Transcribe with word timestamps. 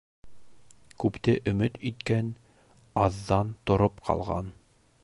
Күпте 1.03 1.35
өмөт 1.51 1.77
иткән 1.91 2.33
аҙҙан 3.07 3.57
тороп 3.71 4.05
ҡалған. 4.11 4.53